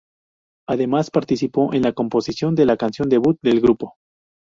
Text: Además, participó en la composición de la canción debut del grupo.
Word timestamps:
Además, 0.67 1.11
participó 1.11 1.75
en 1.75 1.83
la 1.83 1.93
composición 1.93 2.55
de 2.55 2.65
la 2.65 2.75
canción 2.75 3.07
debut 3.07 3.37
del 3.43 3.61
grupo. 3.61 3.97